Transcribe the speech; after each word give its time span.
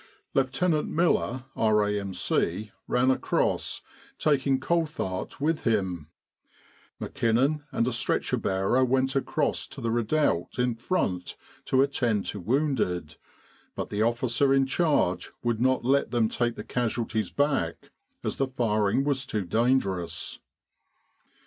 Lieutenant 0.33 0.89
Miller, 0.89 1.43
R.A.M.C., 1.55 2.71
ran 2.87 3.11
across, 3.11 3.83
taking 4.17 4.59
Colthart 4.59 5.39
with 5.39 5.61
him. 5.61 6.07
McKinnon 6.99 7.65
and 7.71 7.87
a 7.87 7.93
stretcher 7.93 8.37
bearer 8.37 8.83
went 8.83 9.15
across 9.15 9.67
to 9.67 9.79
the 9.79 9.91
redoubt 9.91 10.57
in 10.57 10.73
front 10.73 11.37
to 11.65 11.83
attend 11.83 12.25
to 12.25 12.39
wounded, 12.39 13.17
but 13.75 13.91
the 13.91 14.01
officer 14.01 14.51
in 14.55 14.65
charge 14.65 15.29
would 15.43 15.61
not 15.61 15.85
let 15.85 16.09
them 16.09 16.29
take 16.29 16.55
the 16.55 16.63
casualties 16.63 17.29
back, 17.29 17.91
as 18.23 18.37
the 18.37 18.47
firing 18.47 19.03
was 19.03 19.23
too 19.27 19.45
dangerous. 19.45 20.39